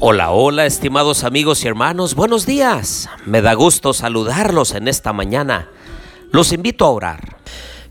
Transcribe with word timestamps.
Hola, 0.00 0.30
hola, 0.30 0.64
estimados 0.64 1.24
amigos 1.24 1.64
y 1.64 1.68
hermanos, 1.68 2.14
buenos 2.14 2.46
días. 2.46 3.10
Me 3.26 3.42
da 3.42 3.52
gusto 3.54 3.92
saludarlos 3.92 4.72
en 4.72 4.88
esta 4.88 5.12
mañana. 5.12 5.68
Los 6.30 6.52
invito 6.52 6.86
a 6.86 6.90
orar. 6.90 7.36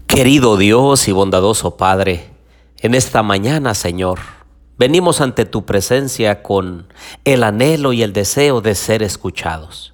Querido 0.08 0.58
Dios 0.58 1.08
y 1.08 1.12
bondadoso 1.12 1.78
Padre, 1.78 2.32
en 2.80 2.96
esta 2.96 3.22
mañana, 3.22 3.76
Señor, 3.76 4.20
venimos 4.78 5.22
ante 5.22 5.46
tu 5.46 5.66
presencia 5.66 6.44
con 6.44 6.88
el 7.26 7.44
anhelo 7.44 7.94
y 7.94 8.04
el 8.04 8.14
deseo 8.14 8.62
de 8.62 8.76
ser 8.76 9.04
escuchados. 9.04 9.94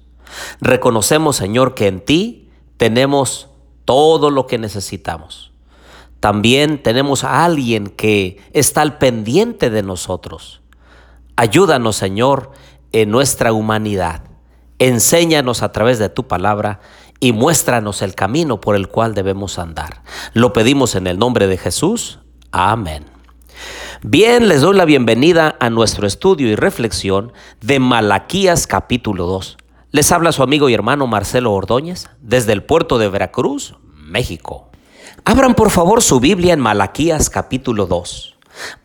Reconocemos, 0.60 1.36
Señor, 1.36 1.74
que 1.74 1.86
en 1.86 2.00
ti 2.00 2.50
tenemos 2.76 3.48
todo 3.84 4.30
lo 4.30 4.46
que 4.46 4.58
necesitamos. 4.58 5.52
También 6.20 6.82
tenemos 6.82 7.22
a 7.22 7.44
alguien 7.44 7.88
que 7.88 8.40
está 8.52 8.82
al 8.82 8.98
pendiente 8.98 9.70
de 9.70 9.82
nosotros 9.82 10.62
Ayúdanos, 11.36 11.96
Señor, 11.96 12.52
en 12.92 13.10
nuestra 13.10 13.52
humanidad. 13.52 14.22
Enséñanos 14.78 15.62
a 15.62 15.72
través 15.72 15.98
de 15.98 16.08
tu 16.08 16.28
palabra 16.28 16.80
y 17.18 17.32
muéstranos 17.32 18.02
el 18.02 18.14
camino 18.14 18.60
por 18.60 18.76
el 18.76 18.88
cual 18.88 19.14
debemos 19.14 19.58
andar. 19.58 20.02
Lo 20.32 20.52
pedimos 20.52 20.94
en 20.94 21.08
el 21.08 21.18
nombre 21.18 21.48
de 21.48 21.58
Jesús. 21.58 22.20
Amén. 22.52 23.13
Bien, 24.06 24.48
les 24.48 24.60
doy 24.60 24.76
la 24.76 24.84
bienvenida 24.84 25.56
a 25.60 25.70
nuestro 25.70 26.06
estudio 26.06 26.48
y 26.48 26.56
reflexión 26.56 27.32
de 27.62 27.78
Malaquías 27.78 28.66
capítulo 28.66 29.24
2. 29.24 29.56
Les 29.92 30.12
habla 30.12 30.30
su 30.30 30.42
amigo 30.42 30.68
y 30.68 30.74
hermano 30.74 31.06
Marcelo 31.06 31.54
Ordóñez 31.54 32.10
desde 32.20 32.52
el 32.52 32.62
puerto 32.62 32.98
de 32.98 33.08
Veracruz, 33.08 33.76
México. 33.94 34.68
Abran 35.24 35.54
por 35.54 35.70
favor 35.70 36.02
su 36.02 36.20
Biblia 36.20 36.52
en 36.52 36.60
Malaquías 36.60 37.30
capítulo 37.30 37.86
2. 37.86 38.36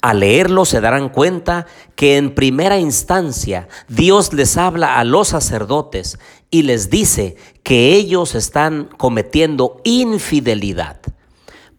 Al 0.02 0.22
leerlo 0.22 0.64
se 0.64 0.80
darán 0.80 1.10
cuenta 1.10 1.66
que 1.98 2.16
en 2.16 2.34
primera 2.34 2.80
instancia 2.80 3.68
Dios 3.90 4.32
les 4.32 4.56
habla 4.56 5.00
a 5.00 5.04
los 5.04 5.28
sacerdotes 5.28 6.18
y 6.50 6.62
les 6.62 6.90
dice 6.90 7.36
que 7.64 7.94
ellos 7.94 8.36
están 8.36 8.88
cometiendo 8.98 9.82
infidelidad. 9.84 11.02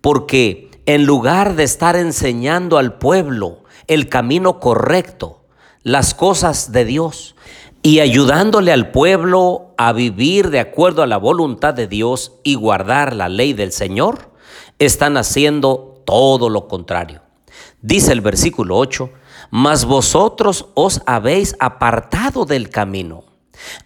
Porque 0.03 0.70
en 0.95 1.07
lugar 1.07 1.55
de 1.55 1.63
estar 1.63 1.95
enseñando 1.95 2.77
al 2.77 2.99
pueblo 2.99 3.63
el 3.87 4.09
camino 4.09 4.59
correcto, 4.59 5.45
las 5.85 6.15
cosas 6.15 6.73
de 6.73 6.85
Dios, 6.85 7.37
y 7.81 8.01
ayudándole 8.01 8.73
al 8.73 8.91
pueblo 8.91 9.73
a 9.79 9.93
vivir 9.93 10.51
de 10.51 10.59
acuerdo 10.59 11.05
a 11.05 11.07
la 11.07 11.17
voluntad 11.17 11.75
de 11.75 11.87
Dios 11.87 12.33
y 12.43 12.57
guardar 12.57 13.15
la 13.15 13.29
ley 13.29 13.53
del 13.53 13.71
Señor, 13.71 14.33
están 14.81 15.17
haciendo 15.17 16.03
todo 16.05 16.49
lo 16.49 16.67
contrario. 16.67 17.23
Dice 17.81 18.11
el 18.11 18.21
versículo 18.21 18.77
8, 18.77 19.11
mas 19.51 19.85
vosotros 19.85 20.71
os 20.75 21.03
habéis 21.07 21.55
apartado 21.61 22.47
del 22.47 22.69
camino, 22.69 23.23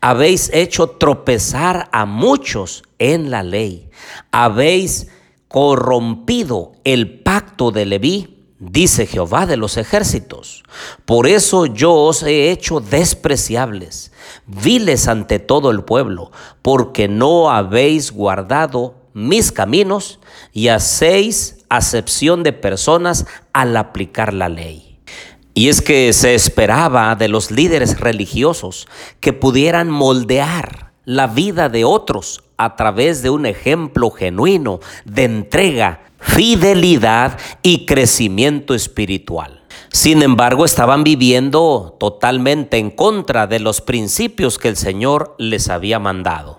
habéis 0.01 0.51
hecho 0.55 0.87
tropezar 0.87 1.87
a 1.93 2.07
muchos 2.07 2.83
en 2.99 3.31
la 3.31 3.43
ley, 3.43 3.91
habéis 4.31 5.09
corrompido 5.55 6.73
el 6.83 7.21
pacto 7.21 7.71
de 7.71 7.87
Leví, 7.87 8.43
dice 8.59 9.07
Jehová 9.07 9.47
de 9.47 9.57
los 9.57 9.77
ejércitos. 9.77 10.65
Por 11.05 11.29
eso 11.29 11.67
yo 11.67 11.95
os 11.95 12.25
he 12.25 12.51
hecho 12.51 12.81
despreciables, 12.81 14.11
viles 14.49 15.07
ante 15.07 15.39
todo 15.39 15.71
el 15.71 15.85
pueblo, 15.85 16.33
porque 16.61 17.07
no 17.07 17.53
habéis 17.53 18.11
guardado 18.11 18.97
mis 19.13 19.53
caminos 19.53 20.19
y 20.53 20.67
hacéis 20.67 21.59
acepción 21.69 22.43
de 22.43 22.53
personas 22.53 23.25
al 23.53 23.77
aplicar 23.77 24.35
la 24.35 24.49
ley. 24.49 24.99
Y 25.55 25.69
es 25.69 25.83
que 25.83 26.13
se 26.15 26.35
esperaba 26.35 27.15
de 27.15 27.29
los 27.29 27.53
líderes 27.53 28.01
religiosos 28.01 28.89
que 29.21 29.33
pudieran 29.33 29.89
moldear 29.89 30.94
la 31.05 31.27
vida 31.27 31.69
de 31.69 31.85
otros 31.85 32.43
a 32.57 32.77
través 32.77 33.23
de 33.23 33.31
un 33.31 33.47
ejemplo 33.47 34.11
genuino 34.11 34.81
de 35.05 35.25
entrega, 35.25 36.01
fidelidad 36.19 37.39
y 37.63 37.87
crecimiento 37.87 38.75
espiritual. 38.75 39.63
Sin 39.93 40.23
embargo, 40.23 40.65
estaban 40.65 41.05
viviendo 41.05 41.97
totalmente 41.99 42.79
en 42.79 42.91
contra 42.91 43.47
de 43.47 43.61
los 43.61 43.81
principios 43.81 44.59
que 44.59 44.69
el 44.69 44.77
Señor 44.77 45.35
les 45.39 45.69
había 45.69 45.99
mandado 45.99 46.59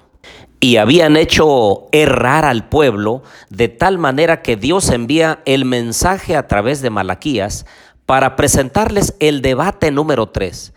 y 0.59 0.77
habían 0.77 1.17
hecho 1.17 1.87
errar 1.91 2.45
al 2.45 2.69
pueblo 2.69 3.23
de 3.49 3.67
tal 3.67 3.97
manera 3.97 4.41
que 4.41 4.55
Dios 4.55 4.89
envía 4.89 5.41
el 5.45 5.65
mensaje 5.65 6.35
a 6.35 6.47
través 6.47 6.81
de 6.81 6.89
Malaquías 6.89 7.65
para 8.05 8.35
presentarles 8.35 9.15
el 9.19 9.41
debate 9.41 9.91
número 9.91 10.29
3 10.29 10.73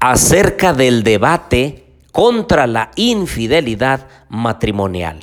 acerca 0.00 0.74
del 0.74 1.02
debate 1.04 1.83
contra 2.14 2.68
la 2.68 2.92
infidelidad 2.94 4.06
matrimonial. 4.28 5.18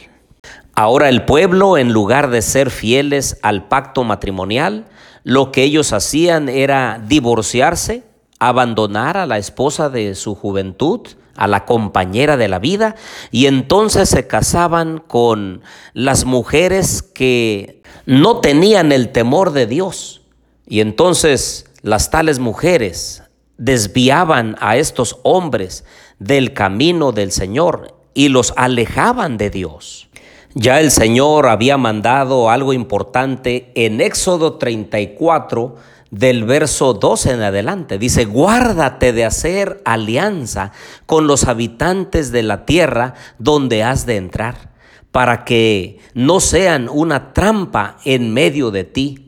Ahora 0.73 1.07
el 1.07 1.23
pueblo, 1.23 1.77
en 1.77 1.93
lugar 1.93 2.29
de 2.29 2.41
ser 2.41 2.69
fieles 2.69 3.39
al 3.43 3.69
pacto 3.69 4.03
matrimonial, 4.03 4.87
lo 5.23 5.53
que 5.53 5.63
ellos 5.63 5.93
hacían 5.93 6.49
era 6.49 7.01
divorciarse, 7.07 8.03
abandonar 8.39 9.15
a 9.15 9.25
la 9.25 9.37
esposa 9.37 9.89
de 9.89 10.15
su 10.15 10.35
juventud, 10.35 11.07
a 11.37 11.47
la 11.47 11.63
compañera 11.63 12.35
de 12.35 12.49
la 12.49 12.59
vida 12.59 12.97
y 13.31 13.45
entonces 13.45 14.09
se 14.09 14.27
casaban 14.27 14.97
con 14.97 15.61
las 15.93 16.25
mujeres 16.25 17.01
que 17.01 17.83
no 18.05 18.41
tenían 18.41 18.91
el 18.91 19.13
temor 19.13 19.53
de 19.53 19.65
Dios. 19.65 20.23
Y 20.67 20.81
entonces 20.81 21.67
las 21.83 22.11
tales 22.11 22.39
mujeres 22.39 23.23
desviaban 23.61 24.55
a 24.59 24.75
estos 24.77 25.19
hombres 25.21 25.85
del 26.17 26.51
camino 26.53 27.11
del 27.11 27.31
Señor 27.31 27.95
y 28.15 28.29
los 28.29 28.53
alejaban 28.57 29.37
de 29.37 29.51
Dios. 29.51 30.09
Ya 30.55 30.79
el 30.79 30.89
Señor 30.89 31.47
había 31.47 31.77
mandado 31.77 32.49
algo 32.49 32.73
importante 32.73 33.71
en 33.75 34.01
Éxodo 34.01 34.57
34 34.57 35.75
del 36.09 36.43
verso 36.43 36.95
12 36.95 37.33
en 37.33 37.41
adelante. 37.43 37.99
Dice, 37.99 38.25
guárdate 38.25 39.13
de 39.13 39.25
hacer 39.25 39.79
alianza 39.85 40.71
con 41.05 41.27
los 41.27 41.47
habitantes 41.47 42.31
de 42.31 42.41
la 42.41 42.65
tierra 42.65 43.13
donde 43.37 43.83
has 43.83 44.07
de 44.07 44.17
entrar, 44.17 44.71
para 45.11 45.45
que 45.45 45.99
no 46.15 46.39
sean 46.39 46.89
una 46.91 47.31
trampa 47.31 47.97
en 48.05 48.33
medio 48.33 48.71
de 48.71 48.85
ti. 48.85 49.20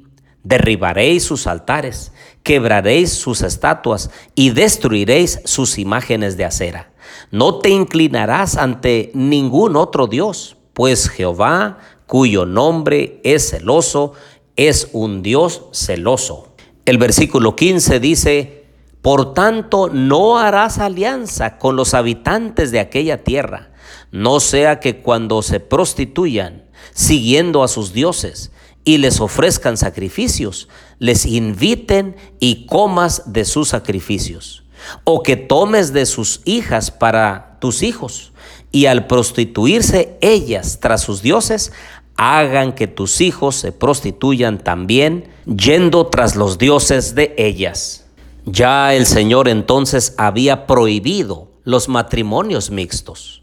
Derribaréis 0.43 1.23
sus 1.23 1.47
altares, 1.47 2.11
quebraréis 2.43 3.13
sus 3.13 3.41
estatuas 3.41 4.09
y 4.35 4.49
destruiréis 4.49 5.39
sus 5.45 5.79
imágenes 5.79 6.35
de 6.37 6.45
acera. 6.45 6.91
No 7.31 7.59
te 7.59 7.69
inclinarás 7.69 8.57
ante 8.57 9.11
ningún 9.13 9.75
otro 9.75 10.07
Dios, 10.07 10.57
pues 10.73 11.09
Jehová, 11.09 11.79
cuyo 12.07 12.45
nombre 12.45 13.21
es 13.23 13.49
celoso, 13.49 14.13
es 14.55 14.89
un 14.93 15.23
Dios 15.23 15.63
celoso. 15.71 16.49
El 16.85 16.97
versículo 16.97 17.55
15 17.55 17.99
dice, 17.99 18.65
por 19.01 19.33
tanto 19.33 19.89
no 19.89 20.39
harás 20.39 20.77
alianza 20.77 21.57
con 21.57 21.75
los 21.75 21.93
habitantes 21.93 22.71
de 22.71 22.79
aquella 22.79 23.23
tierra, 23.23 23.71
no 24.11 24.39
sea 24.39 24.79
que 24.79 25.01
cuando 25.01 25.41
se 25.41 25.59
prostituyan, 25.59 26.65
siguiendo 26.93 27.63
a 27.63 27.67
sus 27.67 27.93
dioses, 27.93 28.52
y 28.85 28.97
les 28.97 29.19
ofrezcan 29.19 29.77
sacrificios, 29.77 30.67
les 30.99 31.25
inviten 31.25 32.15
y 32.39 32.65
comas 32.65 33.33
de 33.33 33.45
sus 33.45 33.69
sacrificios, 33.69 34.63
o 35.03 35.23
que 35.23 35.35
tomes 35.37 35.93
de 35.93 36.05
sus 36.05 36.41
hijas 36.45 36.91
para 36.91 37.57
tus 37.59 37.83
hijos, 37.83 38.33
y 38.71 38.87
al 38.87 39.07
prostituirse 39.07 40.17
ellas 40.21 40.79
tras 40.81 41.01
sus 41.01 41.21
dioses, 41.21 41.71
hagan 42.15 42.73
que 42.73 42.87
tus 42.87 43.21
hijos 43.21 43.55
se 43.55 43.71
prostituyan 43.71 44.59
también, 44.63 45.29
yendo 45.45 46.07
tras 46.07 46.35
los 46.35 46.57
dioses 46.57 47.15
de 47.15 47.33
ellas. 47.37 48.05
Ya 48.45 48.93
el 48.93 49.05
Señor 49.05 49.47
entonces 49.47 50.13
había 50.17 50.67
prohibido 50.67 51.49
los 51.63 51.87
matrimonios 51.87 52.71
mixtos. 52.71 53.42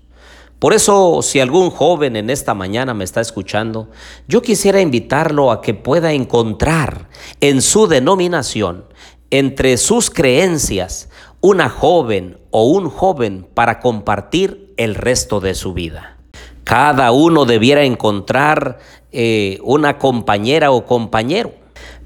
Por 0.61 0.75
eso, 0.75 1.23
si 1.23 1.41
algún 1.41 1.71
joven 1.71 2.17
en 2.17 2.29
esta 2.29 2.53
mañana 2.53 2.93
me 2.93 3.05
está 3.05 3.23
escuchando, 3.23 3.89
yo 4.29 4.43
quisiera 4.43 4.83
invitarlo 4.83 5.51
a 5.51 5.63
que 5.63 5.73
pueda 5.73 6.13
encontrar 6.13 7.09
en 7.41 7.63
su 7.63 7.87
denominación, 7.87 8.85
entre 9.31 9.79
sus 9.79 10.11
creencias, 10.11 11.09
una 11.41 11.71
joven 11.71 12.37
o 12.51 12.65
un 12.65 12.91
joven 12.91 13.47
para 13.55 13.81
compartir 13.81 14.75
el 14.77 14.97
resto 14.97 15.41
de 15.41 15.55
su 15.55 15.73
vida. 15.73 16.19
Cada 16.65 17.11
uno 17.11 17.47
debiera 17.47 17.85
encontrar 17.85 18.81
eh, 19.13 19.59
una 19.63 19.97
compañera 19.97 20.73
o 20.73 20.85
compañero, 20.85 21.55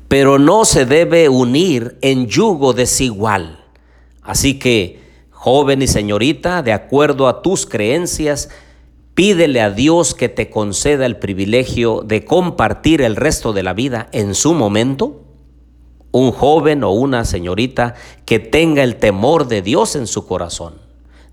pero 0.07 0.39
no 0.39 0.65
se 0.65 0.87
debe 0.87 1.29
unir 1.29 1.99
en 2.03 2.29
yugo 2.29 2.73
desigual. 2.73 3.65
Así 4.23 4.61
que, 4.61 5.04
joven 5.45 5.83
y 5.83 5.87
señorita, 5.87 6.63
de 6.63 6.73
acuerdo 6.73 7.29
a 7.29 7.43
tus 7.43 7.67
creencias, 7.67 8.49
pídele 9.15 9.61
a 9.61 9.69
Dios 9.69 10.15
que 10.15 10.31
te 10.31 10.49
conceda 10.49 11.05
el 11.05 11.19
privilegio 11.19 12.01
de 12.03 12.25
compartir 12.25 13.03
el 13.03 13.15
resto 13.15 13.53
de 13.53 13.63
la 13.63 13.75
vida 13.75 14.09
en 14.13 14.35
su 14.35 14.55
momento. 14.55 15.21
Un 16.13 16.33
joven 16.33 16.83
o 16.83 16.93
una 16.93 17.27
señorita 17.27 17.93
que 18.25 18.39
tenga 18.39 18.83
el 18.83 18.97
temor 18.97 19.47
de 19.47 19.61
Dios 19.61 19.97
en 19.97 20.07
su 20.07 20.27
corazón, 20.27 20.77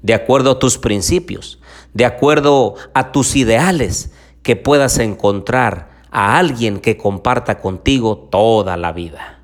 de 0.02 0.14
acuerdo 0.14 0.52
a 0.52 0.60
tus 0.60 0.78
principios, 0.78 1.62
de 1.94 2.04
acuerdo 2.04 2.75
a 2.94 3.14
tus 3.14 3.38
ideales, 3.38 4.12
que 4.44 4.57
puedas 4.57 5.00
encontrar 5.00 6.02
a 6.12 6.38
alguien 6.38 6.81
que 6.81 6.98
comparta 6.98 7.62
contigo 7.62 8.28
toda 8.30 8.75
la 8.75 8.92
vida. 8.92 9.41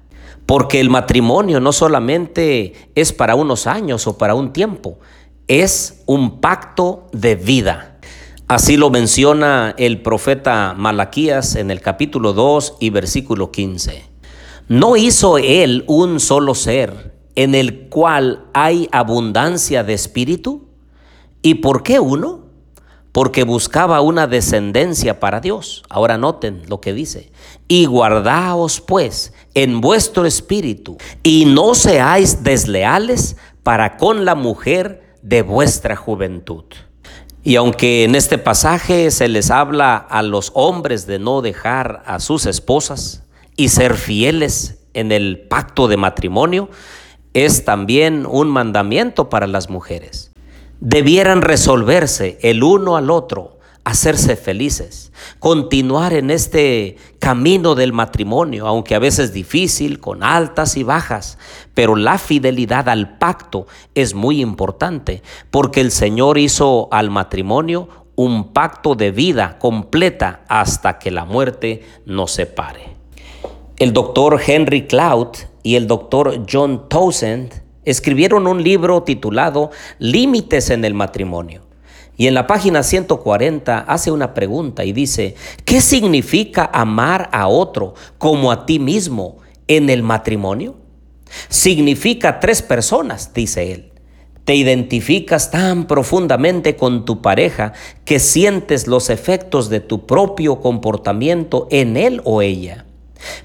Porque 0.48 0.80
el 0.80 0.90
matrimonio 0.90 1.60
no 1.60 1.74
solamente 1.74 2.90
es 2.96 3.14
para 3.14 3.36
unos 3.36 3.68
años 3.68 4.08
o 4.08 4.18
para 4.18 4.34
un 4.34 4.54
tiempo, 4.54 4.98
es 5.48 6.02
un 6.08 6.40
pacto 6.40 7.08
de 7.12 7.36
vida. 7.36 8.00
Así 8.48 8.78
lo 8.78 8.90
menciona 8.90 9.76
el 9.78 10.02
profeta 10.02 10.74
Malaquías 10.76 11.56
en 11.56 11.70
el 11.70 11.82
capítulo 11.82 12.32
2 12.32 12.78
y 12.80 12.92
versículo 12.92 13.52
15. 13.52 14.06
¿No 14.70 14.96
hizo 14.96 15.38
él 15.38 15.84
un 15.88 16.22
solo 16.22 16.56
ser 16.56 17.14
en 17.36 17.54
el 17.54 17.90
cual 17.90 18.46
hay 18.54 18.88
abundancia 18.94 19.84
de 19.84 19.94
espíritu? 19.94 20.70
¿Y 21.42 21.56
por 21.56 21.84
qué 21.84 22.00
uno? 22.00 22.47
Porque 23.18 23.46
buscaba 23.46 24.00
una 24.02 24.28
descendencia 24.28 25.19
para 25.19 25.40
Dios. 25.40 25.81
Ahora 25.90 26.19
noten 26.19 26.62
lo 26.68 26.80
que 26.81 26.94
dice. 26.94 27.31
Y 27.68 27.88
guardaos 27.88 28.80
pues 28.80 29.34
en 29.56 29.81
vuestro 29.81 30.28
espíritu 30.28 30.98
y 31.24 31.46
no 31.46 31.74
seáis 31.74 32.44
desleales 32.44 33.36
para 33.64 33.98
con 33.98 34.24
la 34.24 34.36
mujer 34.36 35.16
de 35.24 35.42
vuestra 35.42 35.96
juventud. 35.96 36.66
Y 37.42 37.56
aunque 37.56 38.04
en 38.04 38.14
este 38.14 38.38
pasaje 38.38 39.10
se 39.10 39.28
les 39.28 39.50
habla 39.50 39.96
a 39.98 40.22
los 40.22 40.52
hombres 40.54 41.08
de 41.08 41.18
no 41.18 41.42
dejar 41.42 42.04
a 42.06 42.20
sus 42.20 42.46
esposas 42.46 43.24
y 43.56 43.70
ser 43.70 43.96
fieles 43.96 44.84
en 44.94 45.12
el 45.12 45.40
pacto 45.40 45.88
de 45.88 45.98
matrimonio, 45.98 46.70
es 47.34 47.66
también 47.66 48.28
un 48.30 48.48
mandamiento 48.48 49.28
para 49.28 49.48
las 49.48 49.72
mujeres 49.72 50.34
debieran 50.79 51.41
resolverse 51.41 52.38
el 52.41 52.63
uno 52.63 52.97
al 52.97 53.09
otro, 53.09 53.57
hacerse 53.83 54.35
felices, 54.35 55.13
continuar 55.39 56.12
en 56.12 56.29
este 56.29 56.97
camino 57.19 57.74
del 57.74 57.94
matrimonio, 57.94 58.68
aunque 58.68 58.95
a 58.95 59.00
veces 59.00 59.31
difícil, 59.31 60.00
con 60.00 60.24
altas 60.24 60.75
y 60.75 60.83
bajas, 60.83 61.38
pero 61.74 61.95
la 61.95 62.18
fidelidad 62.18 62.89
al 62.89 63.18
pacto 63.18 63.65
es 63.95 64.13
muy 64.13 64.41
importante, 64.41 65.24
porque 65.51 65.79
el 65.79 65.91
Señor 65.91 66.38
hizo 66.38 66.89
al 66.91 67.09
matrimonio 67.09 67.88
un 68.15 68.51
pacto 68.51 68.95
de 68.95 69.12
vida 69.12 69.57
completa 69.59 70.41
hasta 70.50 71.00
que 71.00 71.12
la 71.12 71.24
muerte 71.24 71.85
nos 72.06 72.31
separe. 72.31 72.97
El 73.77 73.94
doctor 73.94 74.41
Henry 74.45 74.88
Cloud 74.88 75.29
y 75.63 75.75
el 75.75 75.88
doctor 75.88 76.45
John 76.51 76.89
Townsend 76.89 77.67
escribieron 77.88 78.48
un 78.48 78.62
libro 78.62 79.04
titulado 79.04 79.72
Límites 79.98 80.69
en 80.69 80.84
el 80.84 80.94
matrimonio. 80.94 81.62
Y 82.18 82.28
en 82.28 82.34
la 82.34 82.48
página 82.48 82.84
140 82.84 83.80
hace 83.80 84.12
una 84.12 84.34
pregunta 84.34 84.84
y 84.84 84.92
dice, 84.92 85.36
¿qué 85.63 85.80
significa 85.80 86.69
amar 86.74 87.30
a 87.31 87.48
otro 87.48 87.94
como 88.18 88.51
a 88.51 88.66
ti 88.66 88.80
mismo 88.80 89.38
en 89.68 89.89
el 89.89 90.04
matrimonio? 90.04 90.75
Significa 91.48 92.39
tres 92.39 92.62
personas, 92.62 93.34
dice 93.34 93.72
él. 93.72 93.92
Te 94.44 94.56
identificas 94.56 95.51
tan 95.51 95.88
profundamente 95.88 96.75
con 96.75 97.06
tu 97.06 97.22
pareja 97.22 97.74
que 98.04 98.19
sientes 98.19 98.88
los 98.88 99.10
efectos 99.10 99.69
de 99.69 99.80
tu 99.80 100.06
propio 100.06 100.60
comportamiento 100.60 101.68
en 101.69 101.95
él 101.95 102.22
o 102.25 102.42
ella. 102.42 102.87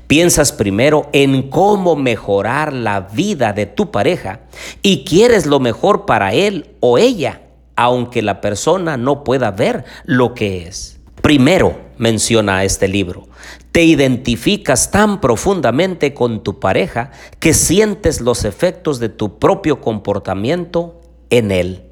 Piensas 0.07 0.53
primero 0.53 1.09
en 1.13 1.49
cómo 1.51 1.97
mejorar 1.97 2.73
la 2.73 3.01
vida 3.01 3.53
de 3.53 3.67
tu 3.67 3.91
pareja 3.91 4.41
y 4.83 5.05
quieres 5.05 5.47
lo 5.47 5.61
mejor 5.61 6.07
para 6.07 6.33
él 6.33 6.71
o 6.81 6.99
ella, 6.99 7.43
aunque 7.77 8.23
la 8.23 8.41
persona 8.41 8.97
no 8.97 9.25
pueda 9.25 9.51
ver 9.51 9.85
lo 10.05 10.35
que 10.35 10.67
es. 10.67 11.01
Primero, 11.23 11.79
menciona 11.99 12.65
este 12.65 12.89
libro, 12.89 13.29
te 13.71 13.85
identificas 13.85 14.91
tan 14.91 15.21
profundamente 15.21 16.15
con 16.15 16.43
tu 16.43 16.59
pareja 16.59 17.13
que 17.39 17.55
sientes 17.55 18.21
los 18.21 18.45
efectos 18.45 18.99
de 18.99 19.09
tu 19.09 19.39
propio 19.39 19.81
comportamiento 19.81 21.01
en 21.31 21.53
él 21.53 21.85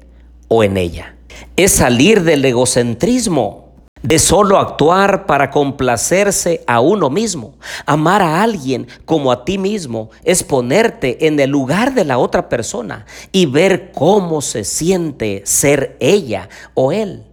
o 0.49 0.63
en 0.65 0.75
ella. 0.75 1.15
Es 1.55 1.71
salir 1.71 2.23
del 2.23 2.43
egocentrismo 2.43 3.60
de 4.03 4.19
solo 4.19 4.57
actuar 4.57 5.25
para 5.25 5.51
complacerse 5.51 6.63
a 6.67 6.79
uno 6.79 7.09
mismo. 7.09 7.53
Amar 7.85 8.21
a 8.21 8.41
alguien 8.41 8.87
como 9.05 9.31
a 9.31 9.45
ti 9.45 9.57
mismo 9.57 10.09
es 10.23 10.43
ponerte 10.43 11.27
en 11.27 11.39
el 11.39 11.49
lugar 11.49 11.93
de 11.93 12.05
la 12.05 12.17
otra 12.17 12.49
persona 12.49 13.05
y 13.31 13.45
ver 13.45 13.91
cómo 13.91 14.41
se 14.41 14.63
siente 14.63 15.43
ser 15.45 15.97
ella 15.99 16.49
o 16.73 16.91
él. 16.91 17.25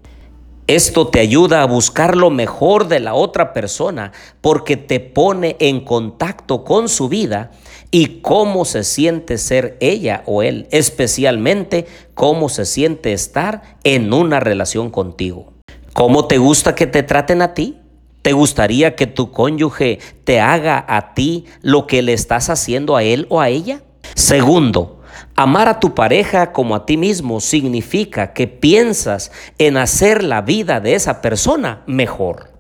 Esto 0.67 1.09
te 1.09 1.20
ayuda 1.20 1.62
a 1.62 1.67
buscar 1.67 2.15
lo 2.15 2.29
mejor 2.29 2.88
de 2.88 3.00
la 3.00 3.15
otra 3.15 3.55
persona 3.55 4.12
porque 4.43 4.76
te 4.76 5.00
pone 5.00 5.56
en 5.61 5.82
contacto 5.82 6.62
con 6.62 6.91
su 6.91 7.09
vida 7.09 7.53
y 7.91 8.20
cómo 8.20 8.67
se 8.67 8.85
siente 8.85 9.38
ser 9.38 9.79
ella 9.81 10.23
o 10.26 10.43
él, 10.43 10.69
especialmente 10.70 11.87
cómo 12.12 12.50
se 12.50 12.67
siente 12.67 13.15
estar 13.15 13.79
en 13.82 14.12
una 14.12 14.41
relación 14.41 14.91
contigo. 14.91 15.57
¿Cómo 15.93 16.26
te 16.26 16.38
gusta 16.38 16.75
que 16.75 16.87
te 16.87 17.02
traten 17.02 17.43
a 17.43 17.55
ti? 17.55 17.79
¿Te 18.23 18.32
gustaría 18.32 18.94
que 18.94 19.06
tu 19.06 19.31
cónyuge 19.31 20.00
te 20.25 20.40
haga 20.40 20.85
a 20.88 21.14
ti 21.14 21.46
lo 21.62 21.87
que 21.87 22.02
le 22.02 22.12
estás 22.12 22.50
haciendo 22.50 22.96
a 22.96 23.02
él 23.02 23.26
o 23.31 23.40
a 23.40 23.49
ella? 23.49 23.82
Segundo, 24.14 25.00
amar 25.35 25.69
a 25.69 25.81
tu 25.81 25.94
pareja 25.94 26.52
como 26.52 26.75
a 26.75 26.85
ti 26.85 26.96
mismo 26.96 27.40
significa 27.40 28.32
que 28.32 28.46
piensas 28.46 29.32
en 29.58 29.76
hacer 29.76 30.25
la 30.25 30.43
vida 30.43 30.81
de 30.81 30.94
esa 30.94 31.23
persona 31.23 31.82
mejor. 31.87 32.50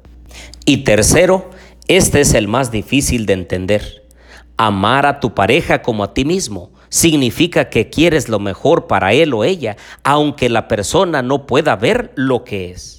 Y 0.64 0.84
tercero, 0.84 1.50
este 1.88 2.20
es 2.20 2.34
el 2.34 2.48
más 2.48 2.70
difícil 2.70 3.26
de 3.26 3.32
entender. 3.32 4.06
Amar 4.56 5.06
a 5.06 5.20
tu 5.20 5.34
pareja 5.34 5.82
como 5.82 6.04
a 6.04 6.14
ti 6.14 6.24
mismo 6.24 6.70
significa 6.88 7.68
que 7.68 7.90
quieres 7.90 8.28
lo 8.28 8.38
mejor 8.38 8.86
para 8.86 9.12
él 9.12 9.34
o 9.34 9.44
ella, 9.44 9.76
aunque 10.04 10.48
la 10.48 10.68
persona 10.68 11.22
no 11.22 11.46
pueda 11.46 11.76
ver 11.76 12.12
lo 12.14 12.44
que 12.44 12.70
es. 12.70 12.97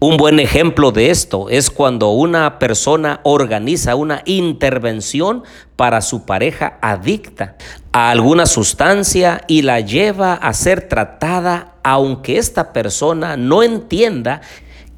Un 0.00 0.16
buen 0.16 0.38
ejemplo 0.38 0.92
de 0.92 1.10
esto 1.10 1.48
es 1.50 1.70
cuando 1.70 2.10
una 2.10 2.60
persona 2.60 3.18
organiza 3.24 3.96
una 3.96 4.22
intervención 4.26 5.42
para 5.74 6.02
su 6.02 6.24
pareja 6.24 6.78
adicta 6.80 7.56
a 7.90 8.10
alguna 8.10 8.46
sustancia 8.46 9.40
y 9.48 9.62
la 9.62 9.80
lleva 9.80 10.34
a 10.34 10.52
ser 10.52 10.88
tratada 10.88 11.74
aunque 11.82 12.38
esta 12.38 12.72
persona 12.72 13.36
no 13.36 13.64
entienda 13.64 14.40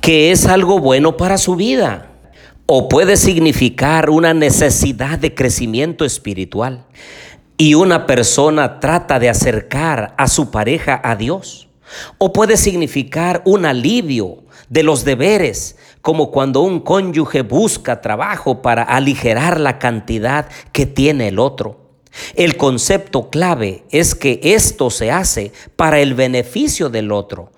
que 0.03 0.33
es 0.33 0.45
algo 0.45 0.81
bueno 0.81 1.17
para 1.17 1.39
su 1.39 1.57
vida. 1.57 2.11
O 2.67 2.91
puede 2.91 3.17
significar 3.17 4.11
una 4.11 4.35
necesidad 4.35 5.19
de 5.19 5.35
crecimiento 5.35 6.05
espiritual 6.05 6.85
y 7.57 7.73
una 7.73 8.07
persona 8.07 8.81
trata 8.81 9.19
de 9.19 9.31
acercar 9.31 10.13
a 10.19 10.29
su 10.29 10.51
pareja 10.51 11.01
a 11.03 11.17
Dios. 11.17 11.69
O 12.19 12.35
puede 12.35 12.59
significar 12.59 13.41
un 13.47 13.65
alivio 13.65 14.45
de 14.71 14.83
los 14.85 15.05
deberes, 15.05 15.77
como 16.01 16.31
cuando 16.31 16.63
un 16.63 16.81
cónyuge 16.81 17.43
busca 17.43 18.01
trabajo 18.01 18.63
para 18.63 18.83
aligerar 18.83 19.61
la 19.61 19.79
cantidad 19.79 20.49
que 20.73 20.87
tiene 20.87 21.29
el 21.29 21.39
otro. 21.39 21.91
El 22.35 22.57
concepto 22.57 23.31
clave 23.31 23.85
es 23.91 24.15
que 24.15 24.41
esto 24.43 24.91
se 24.91 25.11
hace 25.11 25.53
para 25.77 26.01
el 26.01 26.15
beneficio 26.15 26.89
del 26.89 27.13
otro, 27.13 27.53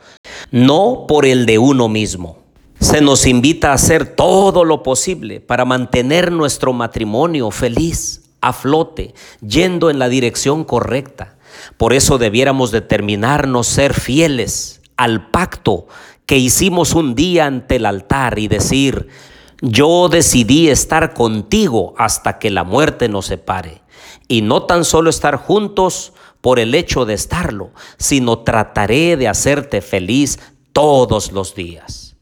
no 0.51 1.05
por 1.07 1.25
el 1.25 1.47
de 1.47 1.59
uno 1.59 1.89
mismo. 1.89 2.39
Se 2.81 3.01
nos 3.01 3.27
invita 3.27 3.71
a 3.71 3.75
hacer 3.75 4.07
todo 4.07 4.65
lo 4.65 4.83
posible 4.83 5.41
para 5.41 5.65
mantener 5.65 6.33
nuestro 6.33 6.73
matrimonio 6.73 7.51
feliz, 7.51 8.23
a 8.41 8.53
flote, 8.53 9.15
yendo 9.47 9.89
en 9.89 9.99
la 9.99 10.09
dirección 10.09 10.65
correcta. 10.65 11.37
Por 11.77 11.93
eso 11.93 12.19
debiéramos 12.19 12.73
determinarnos 12.73 13.69
ser 13.69 13.95
fieles 13.95 14.81
al 14.97 15.31
pacto 15.31 15.87
que 16.27 16.39
hicimos 16.39 16.95
un 16.95 17.15
día 17.15 17.47
ante 17.47 17.77
el 17.77 17.87
altar 17.87 18.39
y 18.39 18.49
decir, 18.49 19.09
yo 19.61 20.09
decidí 20.09 20.69
estar 20.69 21.15
contigo 21.15 21.95
hasta 21.97 22.39
que 22.39 22.51
la 22.51 22.65
muerte 22.65 23.09
nos 23.09 23.27
separe. 23.27 23.83
Y 24.29 24.43
no 24.43 24.65
tan 24.65 24.85
solo 24.85 25.11
estar 25.11 25.37
juntos 25.37 26.13
por 26.41 26.59
el 26.59 26.75
hecho 26.75 27.05
de 27.05 27.15
estarlo, 27.15 27.71
sino 27.97 28.41
trataré 28.41 29.17
de 29.17 29.29
hacerte 29.29 29.81
feliz 29.81 30.41
todos 30.73 31.33
los 31.33 31.55
días. 31.55 32.17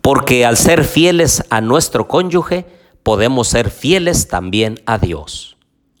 Porque 0.00 0.44
al 0.44 0.56
ser 0.56 0.84
fieles 0.84 1.42
a 1.50 1.60
nuestro 1.60 2.06
cónyuge, 2.06 2.66
podemos 3.02 3.48
ser 3.48 3.70
fieles 3.70 4.28
también 4.28 4.80
a 4.86 4.98
Dios. 4.98 5.56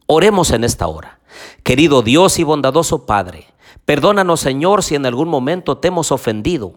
Oremos 0.06 0.50
en 0.50 0.64
esta 0.64 0.86
hora. 0.86 1.20
Querido 1.62 2.02
Dios 2.02 2.38
y 2.38 2.44
bondadoso 2.44 3.06
Padre, 3.06 3.46
perdónanos 3.84 4.40
Señor 4.40 4.84
si 4.84 4.94
en 4.94 5.06
algún 5.06 5.28
momento 5.28 5.78
te 5.78 5.88
hemos 5.88 6.12
ofendido, 6.12 6.74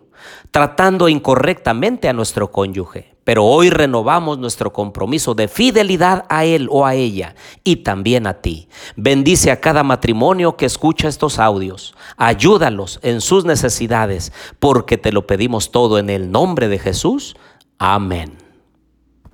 tratando 0.51 1.09
incorrectamente 1.09 2.09
a 2.09 2.13
nuestro 2.13 2.51
cónyuge. 2.51 3.17
Pero 3.23 3.43
hoy 3.43 3.69
renovamos 3.69 4.37
nuestro 4.37 4.71
compromiso 4.71 5.35
de 5.35 5.49
fidelidad 5.49 6.23
a 6.29 6.45
él 6.45 6.69
o 6.71 6.85
a 6.85 6.95
ella 6.95 7.35
y 7.65 7.77
también 7.77 8.25
a 8.25 8.35
ti. 8.35 8.69
Bendice 8.95 9.51
a 9.51 9.59
cada 9.59 9.83
matrimonio 9.83 10.55
que 10.55 10.65
escucha 10.65 11.09
estos 11.09 11.37
audios. 11.37 11.93
Ayúdalos 12.15 13.01
en 13.03 13.19
sus 13.19 13.43
necesidades, 13.43 14.31
porque 14.59 14.97
te 14.97 15.11
lo 15.11 15.27
pedimos 15.27 15.71
todo 15.71 15.99
en 15.99 16.09
el 16.09 16.31
nombre 16.31 16.69
de 16.69 16.79
Jesús. 16.79 17.35
Amén. 17.77 18.46